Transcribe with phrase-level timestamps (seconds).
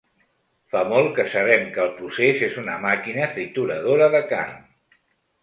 [0.75, 4.59] Fa molt que sabem que el procés és una màquina trituradora de carn.